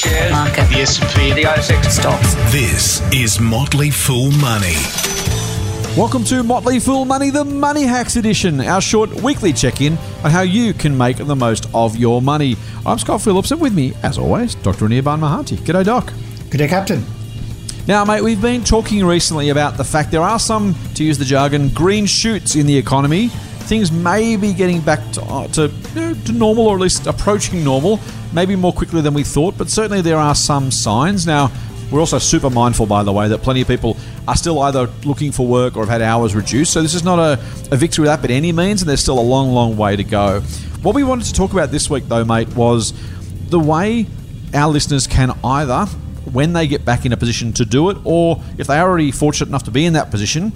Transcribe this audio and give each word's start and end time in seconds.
shares, 0.00 0.32
Market. 0.32 0.66
the 0.70 0.76
S&P, 0.76 1.32
the 1.34 1.42
ASX 1.42 1.90
Stocks. 1.90 2.34
This 2.50 3.02
is 3.12 3.38
Motley 3.38 3.90
Fool 3.90 4.30
Money. 4.30 4.76
Welcome 5.94 6.24
to 6.24 6.42
Motley 6.42 6.80
Fool 6.80 7.04
Money, 7.04 7.28
the 7.28 7.44
Money 7.44 7.82
Hacks 7.82 8.16
edition, 8.16 8.62
our 8.62 8.80
short 8.80 9.12
weekly 9.22 9.52
check 9.52 9.82
in 9.82 9.98
on 10.24 10.30
how 10.30 10.40
you 10.40 10.72
can 10.72 10.96
make 10.96 11.18
the 11.18 11.36
most 11.36 11.68
of 11.74 11.96
your 11.96 12.22
money. 12.22 12.56
I'm 12.86 12.98
Scott 12.98 13.20
Phillips, 13.20 13.50
and 13.50 13.60
with 13.60 13.74
me, 13.74 13.92
as 14.02 14.16
always, 14.16 14.54
Dr. 14.54 14.86
Anirban 14.86 15.18
Mahanti. 15.20 15.58
G'day, 15.58 15.84
Doc. 15.84 16.06
G'day, 16.48 16.68
Captain. 16.70 17.04
Now, 17.86 18.02
mate, 18.06 18.22
we've 18.22 18.40
been 18.40 18.64
talking 18.64 19.04
recently 19.04 19.50
about 19.50 19.76
the 19.76 19.84
fact 19.84 20.12
there 20.12 20.22
are 20.22 20.38
some, 20.38 20.74
to 20.94 21.04
use 21.04 21.18
the 21.18 21.26
jargon, 21.26 21.68
green 21.68 22.06
shoots 22.06 22.56
in 22.56 22.64
the 22.64 22.76
economy. 22.78 23.28
Things 23.68 23.92
may 23.92 24.36
be 24.36 24.52
getting 24.52 24.80
back 24.80 24.98
to, 25.12 25.22
uh, 25.22 25.46
to, 25.48 25.72
you 25.94 26.00
know, 26.00 26.14
to 26.14 26.32
normal, 26.32 26.66
or 26.66 26.74
at 26.74 26.80
least 26.80 27.06
approaching 27.06 27.62
normal, 27.62 28.00
maybe 28.32 28.56
more 28.56 28.72
quickly 28.72 29.00
than 29.00 29.14
we 29.14 29.22
thought, 29.22 29.56
but 29.56 29.70
certainly 29.70 30.00
there 30.02 30.18
are 30.18 30.34
some 30.34 30.70
signs. 30.70 31.26
Now, 31.26 31.52
we're 31.90 32.00
also 32.00 32.18
super 32.18 32.50
mindful, 32.50 32.86
by 32.86 33.02
the 33.02 33.12
way, 33.12 33.28
that 33.28 33.38
plenty 33.42 33.62
of 33.62 33.68
people 33.68 33.96
are 34.28 34.36
still 34.36 34.60
either 34.62 34.88
looking 35.04 35.32
for 35.32 35.46
work 35.46 35.76
or 35.76 35.82
have 35.82 35.88
had 35.88 36.02
hours 36.02 36.34
reduced. 36.34 36.72
So 36.72 36.82
this 36.82 36.94
is 36.94 37.02
not 37.02 37.18
a, 37.18 37.32
a 37.72 37.76
victory 37.76 38.06
lap 38.06 38.22
by 38.22 38.28
any 38.28 38.52
means, 38.52 38.82
and 38.82 38.88
there's 38.88 39.00
still 39.00 39.18
a 39.18 39.22
long, 39.22 39.50
long 39.52 39.76
way 39.76 39.96
to 39.96 40.04
go. 40.04 40.40
What 40.82 40.94
we 40.94 41.02
wanted 41.02 41.26
to 41.26 41.32
talk 41.32 41.52
about 41.52 41.70
this 41.70 41.90
week, 41.90 42.04
though, 42.08 42.24
mate, 42.24 42.48
was 42.54 42.92
the 43.48 43.58
way 43.58 44.06
our 44.54 44.70
listeners 44.70 45.06
can 45.06 45.36
either, 45.42 45.86
when 46.32 46.52
they 46.52 46.68
get 46.68 46.84
back 46.84 47.04
in 47.04 47.12
a 47.12 47.16
position 47.16 47.52
to 47.54 47.64
do 47.64 47.90
it, 47.90 47.96
or 48.04 48.40
if 48.56 48.68
they 48.68 48.78
are 48.78 48.88
already 48.88 49.10
fortunate 49.10 49.48
enough 49.48 49.64
to 49.64 49.70
be 49.72 49.84
in 49.84 49.94
that 49.94 50.10
position, 50.10 50.52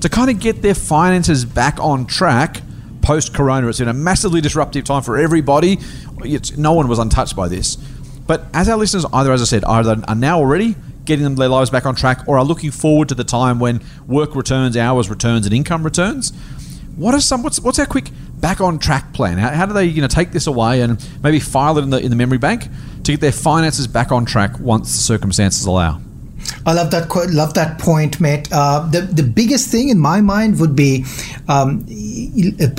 to 0.00 0.08
kind 0.08 0.30
of 0.30 0.40
get 0.40 0.62
their 0.62 0.74
finances 0.74 1.44
back 1.44 1.80
on 1.80 2.06
track 2.06 2.62
post 3.02 3.34
corona. 3.34 3.68
It's 3.68 3.78
been 3.78 3.88
a 3.88 3.94
massively 3.94 4.40
disruptive 4.40 4.84
time 4.84 5.02
for 5.02 5.16
everybody. 5.16 5.78
It's, 6.24 6.56
no 6.56 6.72
one 6.72 6.88
was 6.88 6.98
untouched 6.98 7.36
by 7.36 7.48
this. 7.48 7.76
But 7.76 8.44
as 8.52 8.68
our 8.68 8.76
listeners, 8.76 9.06
either 9.12 9.32
as 9.32 9.40
I 9.40 9.46
said, 9.46 9.64
either 9.64 10.02
are 10.06 10.14
now 10.14 10.38
already 10.38 10.76
getting 11.06 11.24
them 11.24 11.36
their 11.36 11.48
lives 11.48 11.70
back 11.70 11.86
on 11.86 11.94
track, 11.94 12.28
or 12.28 12.36
are 12.36 12.44
looking 12.44 12.70
forward 12.70 13.08
to 13.08 13.14
the 13.14 13.24
time 13.24 13.58
when 13.58 13.80
work 14.06 14.36
returns, 14.36 14.76
hours 14.76 15.08
returns, 15.08 15.46
and 15.46 15.54
income 15.54 15.82
returns. 15.82 16.30
What 16.96 17.14
are 17.14 17.20
some? 17.20 17.42
What's 17.42 17.60
what's 17.60 17.78
our 17.78 17.86
quick 17.86 18.10
back 18.34 18.60
on 18.60 18.78
track 18.78 19.14
plan? 19.14 19.38
How, 19.38 19.50
how 19.50 19.66
do 19.66 19.72
they 19.72 19.86
you 19.86 20.02
know 20.02 20.08
take 20.08 20.32
this 20.32 20.46
away 20.46 20.82
and 20.82 21.02
maybe 21.22 21.40
file 21.40 21.78
it 21.78 21.82
in 21.82 21.90
the 21.90 21.98
in 21.98 22.10
the 22.10 22.16
memory 22.16 22.38
bank 22.38 22.64
to 23.04 23.12
get 23.12 23.20
their 23.20 23.32
finances 23.32 23.86
back 23.86 24.12
on 24.12 24.26
track 24.26 24.58
once 24.60 24.92
the 24.92 25.02
circumstances 25.02 25.64
allow? 25.64 26.00
I 26.66 26.72
love 26.72 26.90
that. 26.90 27.08
quote- 27.08 27.30
Love 27.30 27.54
that 27.54 27.78
point, 27.78 28.20
mate. 28.20 28.48
Uh, 28.52 28.88
the 28.90 29.02
the 29.02 29.22
biggest 29.22 29.68
thing 29.68 29.88
in 29.88 29.98
my 29.98 30.20
mind 30.20 30.58
would 30.60 30.74
be 30.76 31.04
um, 31.48 31.84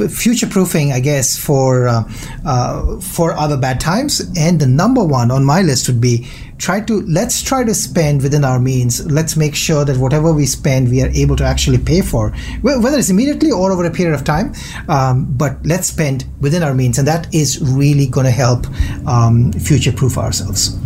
future 0.10 0.48
proofing, 0.48 0.92
I 0.92 1.00
guess, 1.00 1.38
for 1.38 1.88
uh, 1.88 2.04
uh, 2.46 3.00
for 3.00 3.34
other 3.34 3.58
bad 3.58 3.80
times. 3.80 4.22
And 4.38 4.60
the 4.60 4.68
number 4.68 5.04
one 5.04 5.32
on 5.32 5.44
my 5.46 5.62
list 5.62 5.88
would 5.88 6.02
be 6.02 6.28
try 6.58 6.82
to 6.82 7.02
let's 7.04 7.42
try 7.42 7.64
to 7.64 7.74
spend 7.74 8.22
within 8.22 8.44
our 8.44 8.60
means. 8.60 9.06
Let's 9.10 9.36
make 9.38 9.56
sure 9.56 9.86
that 9.86 9.98
whatever 9.98 10.34
we 10.34 10.46
spend, 10.46 10.90
we 10.90 11.02
are 11.02 11.10
able 11.10 11.36
to 11.38 11.44
actually 11.46 11.78
pay 11.78 12.02
for, 12.02 12.32
whether 12.62 12.98
it's 12.98 13.10
immediately 13.10 13.52
or 13.52 13.72
over 13.72 13.86
a 13.86 13.92
period 13.92 14.16
of 14.16 14.24
time. 14.26 14.54
Um, 14.88 15.26
but 15.38 15.58
let's 15.66 15.88
spend 15.88 16.26
within 16.42 16.64
our 16.64 16.74
means, 16.74 16.98
and 17.00 17.08
that 17.08 17.34
is 17.34 17.62
really 17.62 18.08
going 18.08 18.26
to 18.26 18.32
help 18.32 18.68
um, 19.08 19.52
future 19.54 19.92
proof 19.92 20.18
ourselves. 20.18 20.78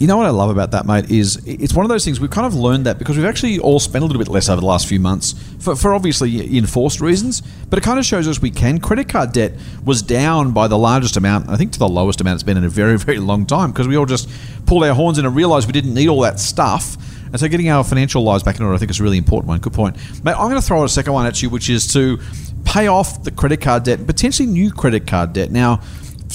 You 0.00 0.06
know 0.06 0.16
what 0.16 0.24
I 0.24 0.30
love 0.30 0.48
about 0.48 0.70
that, 0.70 0.86
mate, 0.86 1.10
is 1.10 1.36
it's 1.44 1.74
one 1.74 1.84
of 1.84 1.90
those 1.90 2.06
things 2.06 2.20
we've 2.20 2.30
kind 2.30 2.46
of 2.46 2.54
learned 2.54 2.86
that 2.86 2.98
because 2.98 3.18
we've 3.18 3.26
actually 3.26 3.58
all 3.58 3.78
spent 3.78 4.02
a 4.02 4.06
little 4.06 4.18
bit 4.18 4.32
less 4.32 4.48
over 4.48 4.58
the 4.58 4.66
last 4.66 4.86
few 4.86 4.98
months 4.98 5.34
for, 5.58 5.76
for 5.76 5.92
obviously 5.92 6.56
enforced 6.56 7.02
reasons, 7.02 7.42
but 7.68 7.78
it 7.78 7.82
kind 7.82 7.98
of 7.98 8.06
shows 8.06 8.26
us 8.26 8.40
we 8.40 8.50
can. 8.50 8.80
Credit 8.80 9.06
card 9.06 9.32
debt 9.32 9.52
was 9.84 10.00
down 10.00 10.52
by 10.52 10.68
the 10.68 10.78
largest 10.78 11.18
amount, 11.18 11.50
I 11.50 11.56
think 11.56 11.72
to 11.72 11.78
the 11.78 11.86
lowest 11.86 12.22
amount 12.22 12.36
it's 12.36 12.42
been 12.42 12.56
in 12.56 12.64
a 12.64 12.70
very, 12.70 12.96
very 12.96 13.18
long 13.18 13.44
time 13.44 13.72
because 13.72 13.86
we 13.86 13.94
all 13.94 14.06
just 14.06 14.26
pulled 14.64 14.84
our 14.84 14.94
horns 14.94 15.18
in 15.18 15.26
and 15.26 15.36
realised 15.36 15.66
we 15.66 15.74
didn't 15.74 15.92
need 15.92 16.08
all 16.08 16.22
that 16.22 16.40
stuff. 16.40 16.96
And 17.26 17.38
so 17.38 17.46
getting 17.46 17.68
our 17.68 17.84
financial 17.84 18.22
lives 18.22 18.42
back 18.42 18.56
in 18.56 18.62
order, 18.62 18.74
I 18.74 18.78
think, 18.78 18.90
is 18.90 19.00
a 19.00 19.02
really 19.02 19.18
important 19.18 19.48
one. 19.48 19.60
Good 19.60 19.74
point. 19.74 19.96
Mate, 20.24 20.32
I'm 20.32 20.48
going 20.48 20.54
to 20.54 20.66
throw 20.66 20.82
a 20.82 20.88
second 20.88 21.12
one 21.12 21.26
at 21.26 21.42
you, 21.42 21.50
which 21.50 21.68
is 21.68 21.92
to 21.92 22.18
pay 22.64 22.86
off 22.86 23.22
the 23.22 23.30
credit 23.30 23.60
card 23.60 23.82
debt, 23.82 24.06
potentially 24.06 24.48
new 24.48 24.72
credit 24.72 25.06
card 25.06 25.34
debt. 25.34 25.50
Now, 25.50 25.82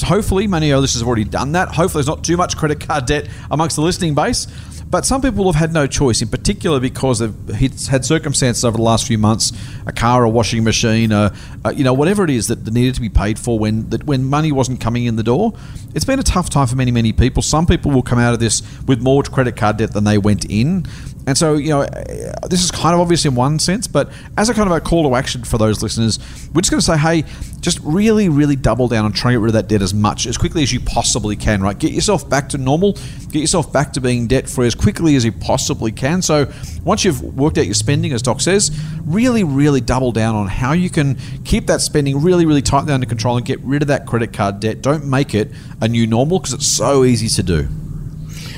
hopefully 0.01 0.47
many 0.47 0.72
of 0.72 0.81
listeners 0.81 1.01
have 1.01 1.07
already 1.07 1.23
done 1.23 1.53
that. 1.53 1.69
Hopefully 1.69 2.01
there's 2.01 2.07
not 2.07 2.23
too 2.23 2.38
much 2.38 2.57
credit 2.57 2.79
card 2.79 3.06
debt 3.06 3.28
amongst 3.50 3.75
the 3.75 3.81
listening 3.81 4.16
base. 4.16 4.47
But 4.88 5.06
some 5.06 5.22
people 5.22 5.51
have 5.51 5.59
had 5.59 5.73
no 5.73 5.88
choice, 5.88 6.22
in 6.22 6.28
particular 6.28 6.79
because 6.79 7.19
they've 7.19 7.88
had 7.88 8.06
circumstances 8.06 8.63
over 8.63 8.78
the 8.78 8.83
last 8.83 9.07
few 9.07 9.17
months, 9.17 9.51
a 9.85 9.91
car, 9.91 10.23
a 10.23 10.29
washing 10.29 10.63
machine, 10.63 11.12
a, 11.12 11.34
a, 11.63 11.73
you 11.73 11.84
know, 11.84 11.94
whatever 11.94 12.23
it 12.23 12.29
is 12.29 12.47
that 12.47 12.66
needed 12.72 12.96
to 12.96 13.01
be 13.01 13.09
paid 13.09 13.38
for 13.38 13.59
when 13.59 13.90
that 13.90 14.03
when 14.06 14.23
money 14.23 14.51
wasn't 14.51 14.81
coming 14.81 15.06
in 15.06 15.16
the 15.16 15.23
door. 15.23 15.53
It's 15.94 16.06
been 16.06 16.19
a 16.19 16.23
tough 16.23 16.50
time 16.50 16.68
for 16.68 16.75
many, 16.75 16.91
many 16.91 17.13
people. 17.13 17.41
Some 17.41 17.66
people 17.66 17.91
will 17.91 18.03
come 18.03 18.19
out 18.19 18.34
of 18.34 18.40
this 18.40 18.62
with 18.85 19.01
more 19.01 19.24
credit 19.24 19.56
card 19.56 19.78
debt 19.78 19.94
than 19.94 20.03
they 20.03 20.18
went 20.18 20.45
in. 20.45 20.85
And 21.28 21.38
so, 21.38 21.56
you 21.56 21.69
know, 21.69 21.81
uh, 21.81 22.47
this 22.47 22.63
is 22.63 22.69
kind 22.69 22.94
of 22.94 23.01
obvious 23.01 23.25
in 23.25 23.34
one 23.34 23.57
sense, 23.57 23.88
but 23.88 24.12
as 24.38 24.50
a 24.50 24.53
kind 24.53 24.69
of 24.69 24.75
a 24.75 24.79
call 24.79 25.09
to 25.09 25.16
action 25.16 25.44
for 25.44 25.57
those 25.57 25.81
listeners, 25.81 26.19
we're 26.53 26.62
just 26.62 26.69
going 26.69 26.79
to 26.79 26.85
say, 26.85 26.97
hey, 26.97 27.24
just 27.62 27.79
really, 27.79 28.29
really 28.29 28.56
double 28.56 28.88
down 28.88 29.06
on 29.06 29.12
trying 29.12 29.34
to 29.34 29.40
get 29.40 29.44
rid 29.44 29.50
of 29.50 29.53
that 29.53 29.68
debt 29.68 29.81
as 29.81 29.91
much, 29.91 30.28
as 30.28 30.38
quickly 30.38 30.62
as 30.62 30.72
you 30.72 30.79
possibly 30.79 31.35
can, 31.35 31.63
right? 31.63 31.79
Get 31.79 31.94
yourself 31.94 32.29
back 32.29 32.50
to 32.50 32.59
normal, 32.59 32.94
get 33.31 33.40
yourself 33.40 33.74
back 33.74 33.94
to 33.94 34.01
being 34.01 34.28
debt 34.28 34.47
free 34.47 34.68
as 34.68 34.75
quickly 34.75 35.16
as 35.16 35.25
you 35.25 35.31
possibly 35.31 35.91
can. 35.91 36.22
So 36.22 36.51
once 36.84 37.03
you've 37.03 37.24
worked 37.35 37.57
out 37.57 37.66
your 37.66 37.74
spending, 37.74 38.13
as 38.13 38.22
Doc 38.22 38.40
says, 38.40 38.69
really, 39.03 39.44
really 39.44 39.75
double 39.81 40.12
down 40.12 40.36
on 40.36 40.47
how 40.47 40.74
you 40.74 40.90
can 40.90 41.18
keep 41.44 41.68
that 41.68 41.81
spending 41.81 42.22
really, 42.22 42.46
really 42.46 42.62
tightly 42.62 42.94
under 42.94 43.06
control 43.06 43.38
and 43.38 43.46
get 43.46 43.59
rid 43.62 43.81
of 43.81 43.88
that 43.88 44.06
credit 44.06 44.34
card 44.34 44.59
debt. 44.59 44.81
Don't 44.81 45.06
make 45.06 45.34
it 45.34 45.52
a 45.81 45.88
new 45.88 46.08
normal 46.08 46.40
because 46.40 46.53
it's 46.53 46.68
so 46.68 47.03
easy 47.03 47.28
to 47.30 47.44
do. 47.44 47.63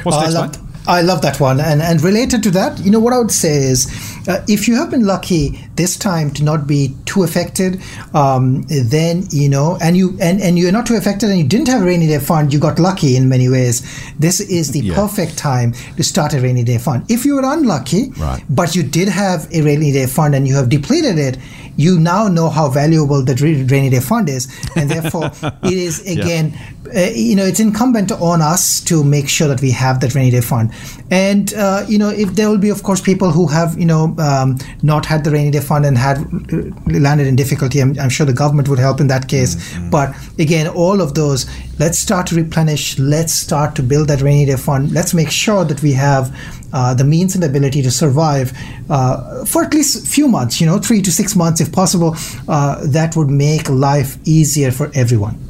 What's 0.03 0.17
I 0.17 0.21
next, 0.21 0.33
love, 0.33 0.61
mate? 0.61 0.66
I 0.87 1.01
love 1.01 1.21
that 1.21 1.39
one. 1.39 1.59
And, 1.59 1.81
and 1.81 2.01
related 2.01 2.41
to 2.43 2.51
that, 2.51 2.79
you 2.79 2.89
know, 2.91 2.99
what 2.99 3.13
I 3.13 3.17
would 3.19 3.31
say 3.31 3.55
is 3.57 3.87
uh, 4.27 4.43
if 4.47 4.67
you 4.67 4.75
have 4.77 4.89
been 4.89 5.05
lucky 5.05 5.59
this 5.75 5.97
time 5.97 6.31
to 6.31 6.43
not 6.43 6.65
be 6.65 6.95
too 7.05 7.23
affected, 7.23 7.81
um, 8.13 8.63
then, 8.69 9.25
you 9.29 9.49
know, 9.49 9.77
and, 9.81 9.97
you, 9.97 10.17
and, 10.21 10.41
and 10.41 10.57
you're 10.57 10.71
not 10.71 10.85
too 10.85 10.95
affected 10.95 11.29
and 11.29 11.37
you 11.39 11.43
didn't 11.45 11.67
have 11.67 11.81
a 11.81 11.85
rainy 11.85 12.07
day 12.07 12.19
fund, 12.19 12.53
you 12.53 12.59
got 12.59 12.79
lucky 12.79 13.15
in 13.17 13.27
many 13.27 13.49
ways. 13.49 13.83
This 14.17 14.39
is 14.39 14.71
the 14.71 14.79
Yeah. 14.79 14.95
perfect 14.95 15.37
time 15.37 15.73
to 15.97 16.03
start 16.03 16.33
a 16.33 16.39
rainy 16.39 16.63
day 16.63 16.77
fund. 16.77 17.03
If 17.09 17.25
you 17.25 17.35
were 17.35 17.43
unlucky, 17.45 18.11
Right. 18.17 18.41
but 18.49 18.75
you 18.75 18.83
did 18.83 19.09
have 19.09 19.47
a 19.53 19.61
rainy 19.61 19.91
day 19.91 20.05
fund 20.05 20.35
and 20.35 20.47
you 20.47 20.55
have 20.55 20.69
depleted 20.69 21.19
it, 21.19 21.37
you 21.75 21.99
now 21.99 22.27
know 22.27 22.49
how 22.49 22.69
valuable 22.69 23.21
the 23.23 23.35
rainy 23.69 23.89
day 23.89 23.99
fund 23.99 24.29
is. 24.29 24.47
And 24.75 24.89
therefore, 24.89 25.31
it 25.63 25.73
is, 25.73 25.99
again, 26.07 26.57
uh, 26.95 27.01
you 27.13 27.35
know, 27.35 27.43
it's 27.45 27.59
incumbent 27.59 28.11
on 28.13 28.41
us 28.41 28.79
to 28.81 29.03
make 29.03 29.27
sure 29.29 29.47
that 29.47 29.61
we 29.61 29.71
have 29.71 29.99
that 29.99 30.15
rainy 30.15 30.31
day 30.31 30.41
fund. 30.41 30.71
And, 31.09 31.53
uh, 31.53 31.85
you 31.87 31.97
know, 31.97 32.09
if 32.09 32.35
there 32.35 32.49
will 32.49 32.57
be, 32.57 32.69
of 32.69 32.83
course, 32.83 32.99
people 32.99 33.31
who 33.31 33.47
have, 33.47 33.77
you 33.77 33.85
know, 33.85 34.15
um, 34.17 34.57
not 34.83 35.05
had 35.05 35.23
the 35.23 35.31
rainy 35.31 35.51
day 35.51 35.61
fund 35.61 35.85
and 35.85 35.97
had 35.97 36.17
uh, 36.17 36.99
landed 36.99 37.27
in 37.27 37.35
difficulty, 37.35 37.79
I'm, 37.79 37.97
I'm 37.99 38.09
sure 38.09 38.25
the 38.25 38.33
government 38.33 38.67
would 38.67 38.79
help 38.79 38.99
in 38.99 39.07
that 39.07 39.27
case. 39.27 39.55
But 39.89 40.15
again, 40.37 40.67
all 40.67 41.01
of 41.01 41.13
those, 41.13 41.45
let's 41.79 41.97
start 41.97 42.27
to 42.27 42.35
replenish, 42.35 42.99
let's 42.99 43.33
start 43.33 43.75
to 43.75 43.83
build 43.83 44.09
that 44.09 44.21
rainy 44.21 44.45
day 44.45 44.57
fund. 44.57 44.91
Let's 44.91 45.13
make 45.13 45.31
sure 45.31 45.63
that 45.63 45.81
we 45.81 45.93
have 45.93 46.35
uh, 46.73 46.93
the 46.93 47.03
means 47.05 47.35
and 47.35 47.43
ability 47.43 47.81
to 47.81 47.91
survive 47.91 48.51
uh, 48.89 49.45
for 49.45 49.63
at 49.63 49.73
least 49.73 50.03
a 50.03 50.09
few 50.09 50.27
months, 50.27 50.59
you 50.59 50.67
know, 50.67 50.77
three 50.77 51.01
to 51.01 51.11
six 51.11 51.35
months 51.35 51.61
if 51.61 51.71
possible. 51.71 52.15
Uh, 52.47 52.85
that 52.87 53.15
would 53.15 53.29
make 53.29 53.69
life 53.69 54.17
easier 54.25 54.71
for 54.71 54.91
everyone. 54.93 55.46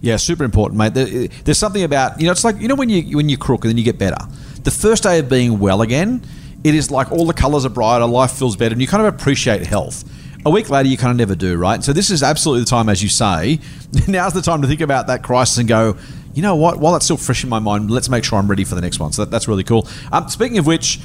Yeah, 0.00 0.16
super 0.16 0.44
important, 0.44 0.78
mate. 0.78 0.94
There's 1.44 1.58
something 1.58 1.82
about 1.82 2.20
you 2.20 2.26
know, 2.26 2.32
it's 2.32 2.44
like 2.44 2.58
you 2.60 2.68
know 2.68 2.74
when 2.74 2.88
you 2.88 3.16
when 3.16 3.28
you 3.28 3.36
crook 3.36 3.64
and 3.64 3.70
then 3.70 3.78
you 3.78 3.84
get 3.84 3.98
better. 3.98 4.16
The 4.62 4.70
first 4.70 5.02
day 5.02 5.18
of 5.18 5.28
being 5.28 5.58
well 5.58 5.82
again, 5.82 6.22
it 6.64 6.74
is 6.74 6.90
like 6.90 7.12
all 7.12 7.26
the 7.26 7.34
colours 7.34 7.64
are 7.64 7.70
brighter, 7.70 8.06
life 8.06 8.32
feels 8.32 8.56
better, 8.56 8.72
and 8.72 8.80
you 8.80 8.88
kind 8.88 9.06
of 9.06 9.14
appreciate 9.14 9.66
health. 9.66 10.04
A 10.46 10.50
week 10.50 10.70
later, 10.70 10.88
you 10.88 10.96
kind 10.96 11.10
of 11.10 11.18
never 11.18 11.34
do, 11.34 11.58
right? 11.58 11.84
So 11.84 11.92
this 11.92 12.10
is 12.10 12.22
absolutely 12.22 12.64
the 12.64 12.70
time, 12.70 12.88
as 12.88 13.02
you 13.02 13.10
say. 13.10 13.60
Now's 14.08 14.32
the 14.32 14.40
time 14.40 14.62
to 14.62 14.68
think 14.68 14.80
about 14.80 15.06
that 15.08 15.22
crisis 15.22 15.58
and 15.58 15.68
go. 15.68 15.98
You 16.32 16.42
know 16.42 16.56
what? 16.56 16.78
While 16.78 16.96
it's 16.96 17.04
still 17.04 17.18
fresh 17.18 17.42
in 17.44 17.50
my 17.50 17.58
mind, 17.58 17.90
let's 17.90 18.08
make 18.08 18.24
sure 18.24 18.38
I'm 18.38 18.48
ready 18.48 18.64
for 18.64 18.74
the 18.74 18.80
next 18.80 19.00
one. 19.00 19.12
So 19.12 19.24
that, 19.24 19.30
that's 19.30 19.48
really 19.48 19.64
cool. 19.64 19.86
Um, 20.12 20.28
speaking 20.28 20.56
of 20.58 20.66
which, 20.66 21.00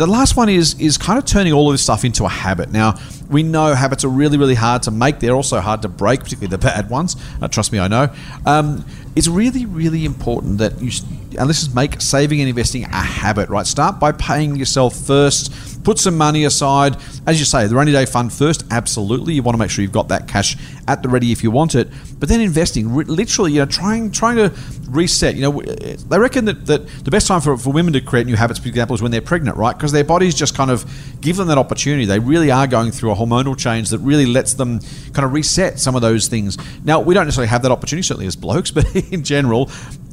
the 0.00 0.06
last 0.06 0.34
one 0.34 0.48
is 0.48 0.80
is 0.80 0.96
kind 0.96 1.18
of 1.18 1.26
turning 1.26 1.52
all 1.52 1.68
of 1.68 1.74
this 1.74 1.82
stuff 1.82 2.06
into 2.06 2.24
a 2.24 2.28
habit. 2.28 2.70
Now 2.70 2.98
we 3.28 3.42
know 3.42 3.74
habits 3.74 4.02
are 4.02 4.08
really 4.08 4.38
really 4.38 4.54
hard 4.54 4.82
to 4.84 4.90
make. 4.90 5.20
They're 5.20 5.34
also 5.34 5.60
hard 5.60 5.82
to 5.82 5.88
break, 5.88 6.20
particularly 6.20 6.50
the 6.50 6.58
bad 6.58 6.88
ones. 6.88 7.16
Uh, 7.40 7.48
trust 7.48 7.70
me, 7.70 7.78
I 7.78 7.86
know. 7.86 8.08
Um, 8.46 8.86
it's 9.14 9.28
really 9.28 9.66
really 9.66 10.06
important 10.06 10.56
that 10.58 10.80
you 10.80 10.90
and 11.38 11.50
this 11.50 11.62
is 11.62 11.74
make 11.74 12.00
saving 12.00 12.40
and 12.40 12.48
investing 12.48 12.84
a 12.84 12.96
habit. 12.96 13.50
Right, 13.50 13.66
start 13.66 14.00
by 14.00 14.12
paying 14.12 14.56
yourself 14.56 14.96
first. 14.96 15.52
Put 15.82 15.98
some 15.98 16.16
money 16.16 16.44
aside, 16.44 16.96
as 17.26 17.38
you 17.38 17.44
say, 17.44 17.66
the 17.66 17.74
rainy 17.74 17.92
day 17.92 18.06
fund 18.06 18.32
first. 18.32 18.64
Absolutely, 18.70 19.34
you 19.34 19.42
want 19.42 19.54
to 19.54 19.58
make 19.58 19.70
sure 19.70 19.82
you've 19.82 19.92
got 19.92 20.08
that 20.08 20.28
cash 20.28 20.56
at 20.86 21.02
the 21.02 21.08
ready 21.08 21.32
if 21.32 21.42
you 21.42 21.50
want 21.50 21.74
it. 21.74 21.88
But 22.18 22.28
then 22.28 22.40
investing, 22.40 22.94
literally, 22.94 23.52
you 23.52 23.60
know, 23.60 23.66
trying 23.66 24.10
trying 24.10 24.36
to 24.36 24.52
reset. 24.88 25.36
You 25.36 25.42
know, 25.42 25.60
they 25.60 26.18
reckon 26.18 26.44
that, 26.46 26.66
that 26.66 26.86
the 27.04 27.10
best 27.10 27.26
time 27.26 27.40
for, 27.40 27.56
for 27.56 27.72
women 27.72 27.92
to 27.94 28.00
create 28.00 28.26
new 28.26 28.36
habits, 28.36 28.60
for 28.60 28.68
example, 28.68 28.94
is 28.94 29.02
when 29.02 29.10
they're 29.10 29.20
pregnant, 29.20 29.56
right? 29.56 29.76
Because 29.76 29.92
their 29.92 30.04
bodies 30.04 30.34
just 30.34 30.54
kind 30.54 30.70
of 30.70 30.84
give 31.20 31.36
them 31.36 31.48
that 31.48 31.58
opportunity. 31.58 32.04
They 32.04 32.18
really 32.18 32.50
are 32.50 32.66
going 32.66 32.90
through 32.90 33.12
a 33.12 33.14
hormonal 33.14 33.56
change 33.56 33.90
that 33.90 33.98
really 33.98 34.26
lets 34.26 34.54
them 34.54 34.80
kind 35.12 35.24
of 35.24 35.32
reset 35.32 35.78
some 35.78 35.94
of 35.94 36.02
those 36.02 36.28
things. 36.28 36.58
Now, 36.84 37.00
we 37.00 37.14
don't 37.14 37.26
necessarily 37.26 37.48
have 37.48 37.62
that 37.62 37.72
opportunity, 37.72 38.02
certainly 38.02 38.26
as 38.26 38.36
blokes, 38.36 38.70
but 38.80 38.94
in 38.94 39.24
general, 39.24 39.70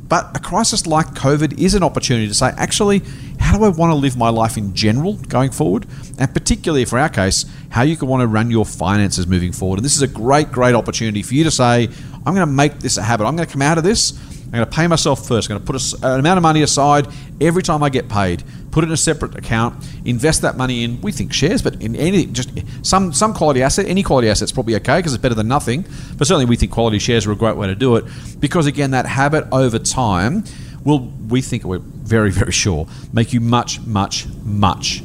But 0.10 0.36
a 0.36 0.40
crisis 0.40 0.88
like 0.88 1.08
COVID 1.08 1.60
is 1.60 1.74
an 1.74 1.84
opportunity 1.84 2.28
to 2.28 2.34
say, 2.34 2.54
actually, 2.58 3.02
how 3.40 3.58
do 3.58 3.66
I 3.66 3.70
want 3.70 3.92
to 3.92 3.96
live 3.96 4.18
my 4.18 4.30
life 4.30 4.58
in 4.58 4.74
general 4.74 5.14
going 5.14 5.52
forward? 5.52 5.86
And 6.18 6.34
particularly 6.34 6.86
for 6.86 6.98
our 6.98 7.10
case, 7.10 7.46
how 7.70 7.84
you 7.84 7.98
can 7.98 8.08
want 8.08 8.22
to 8.22 8.28
run 8.28 8.50
your 8.50 8.66
finances 8.66 9.28
moving 9.28 9.52
forward. 9.52 9.80
And 9.80 9.86
this 9.86 9.96
is 9.96 10.02
a 10.02 10.08
great, 10.08 10.52
great 10.52 10.76
opportunity 10.76 11.22
for 11.24 11.34
you 11.34 11.44
to 11.44 11.52
say, 11.52 11.90
I'm 12.26 12.34
going 12.34 12.48
to 12.48 12.54
make 12.54 12.80
this 12.80 12.98
a 12.98 13.04
habit. 13.04 13.26
I'm 13.26 13.36
going 13.36 13.48
to 13.48 13.52
come 13.52 13.62
out 13.62 13.78
of 13.78 13.84
this. 13.84 14.12
I'm 14.48 14.54
going 14.54 14.66
to 14.66 14.72
pay 14.72 14.88
myself 14.88 15.28
first. 15.28 15.50
I'm 15.50 15.58
going 15.58 15.66
to 15.66 15.74
put 15.74 16.02
a, 16.04 16.14
an 16.14 16.20
amount 16.22 16.38
of 16.38 16.42
money 16.42 16.62
aside 16.62 17.08
every 17.42 17.62
time 17.62 17.84
I 17.84 17.90
get 17.90 18.08
paid. 18.08 18.46
Put 18.72 18.86
it 18.86 18.88
in 18.88 18.94
a 18.94 18.98
separate 18.98 19.36
account. 19.36 19.86
Invest 20.06 20.42
that 20.44 20.56
money 20.56 20.86
in. 20.86 21.02
We 21.02 21.12
think 21.12 21.34
shares, 21.34 21.62
but 21.62 21.82
in 21.82 21.98
any 21.98 22.26
just 22.28 22.52
some 22.82 23.12
some 23.12 23.34
quality 23.34 23.62
asset. 23.62 23.88
Any 23.88 24.04
quality 24.04 24.30
asset's 24.30 24.54
probably 24.54 24.76
okay 24.78 25.00
because 25.00 25.14
it's 25.14 25.22
better 25.22 25.36
than 25.36 25.50
nothing. 25.50 25.86
But 26.18 26.28
certainly 26.28 26.46
we 26.46 26.56
think 26.56 26.72
quality 26.72 26.98
shares 26.98 27.28
are 27.28 27.34
a 27.34 27.36
great 27.36 27.58
way 27.58 27.68
to 27.68 27.76
do 27.76 27.98
it 27.98 28.06
because 28.40 28.68
again 28.68 28.92
that 28.92 29.06
habit 29.06 29.46
over 29.52 29.80
time 29.80 30.46
will 30.86 31.12
we 31.28 31.42
think 31.42 31.66
we're 31.66 31.80
very 31.80 32.32
very 32.32 32.52
sure 32.54 32.88
make 33.12 33.34
you 33.34 33.42
much 33.42 33.82
much 33.82 34.28
much 34.46 35.02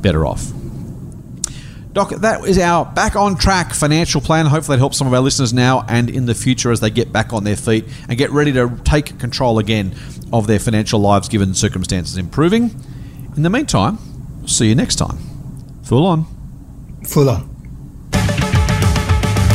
better 0.00 0.24
off. 0.24 0.52
Doc, 1.96 2.10
that 2.10 2.44
is 2.44 2.58
our 2.58 2.84
back 2.84 3.16
on 3.16 3.38
track 3.38 3.72
financial 3.72 4.20
plan. 4.20 4.44
Hopefully, 4.44 4.76
that 4.76 4.80
helps 4.80 4.98
some 4.98 5.06
of 5.06 5.14
our 5.14 5.20
listeners 5.20 5.54
now 5.54 5.82
and 5.88 6.10
in 6.10 6.26
the 6.26 6.34
future 6.34 6.70
as 6.70 6.80
they 6.80 6.90
get 6.90 7.10
back 7.10 7.32
on 7.32 7.44
their 7.44 7.56
feet 7.56 7.86
and 8.06 8.18
get 8.18 8.30
ready 8.32 8.52
to 8.52 8.78
take 8.84 9.18
control 9.18 9.58
again 9.58 9.94
of 10.30 10.46
their 10.46 10.58
financial 10.58 11.00
lives 11.00 11.26
given 11.30 11.54
circumstances 11.54 12.18
improving. 12.18 12.64
In 13.34 13.42
the 13.42 13.48
meantime, 13.48 13.96
see 14.46 14.68
you 14.68 14.74
next 14.74 14.96
time. 14.96 15.16
Fool 15.84 16.04
on. 16.04 16.26
Fool 17.06 17.30
on. 17.30 17.55